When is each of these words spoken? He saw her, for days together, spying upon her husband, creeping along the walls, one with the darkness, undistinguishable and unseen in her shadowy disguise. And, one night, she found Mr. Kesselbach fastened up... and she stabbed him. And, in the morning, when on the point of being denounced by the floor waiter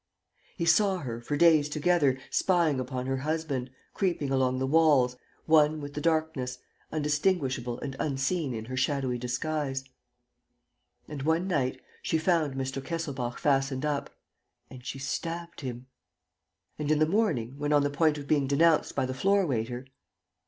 He 0.57 0.65
saw 0.65 0.97
her, 0.97 1.21
for 1.21 1.37
days 1.37 1.69
together, 1.69 2.17
spying 2.31 2.79
upon 2.79 3.05
her 3.05 3.17
husband, 3.17 3.69
creeping 3.93 4.31
along 4.31 4.57
the 4.57 4.65
walls, 4.65 5.15
one 5.45 5.79
with 5.79 5.93
the 5.93 6.01
darkness, 6.01 6.57
undistinguishable 6.91 7.79
and 7.81 7.95
unseen 7.99 8.51
in 8.55 8.65
her 8.65 8.75
shadowy 8.75 9.19
disguise. 9.19 9.83
And, 11.07 11.21
one 11.21 11.47
night, 11.47 11.79
she 12.01 12.17
found 12.17 12.55
Mr. 12.55 12.83
Kesselbach 12.83 13.37
fastened 13.37 13.85
up... 13.85 14.09
and 14.71 14.83
she 14.83 14.97
stabbed 14.97 15.61
him. 15.61 15.85
And, 16.79 16.89
in 16.89 16.97
the 16.97 17.05
morning, 17.05 17.59
when 17.59 17.71
on 17.71 17.83
the 17.83 17.91
point 17.91 18.17
of 18.17 18.27
being 18.27 18.47
denounced 18.47 18.95
by 18.95 19.05
the 19.05 19.13
floor 19.13 19.45
waiter 19.45 19.85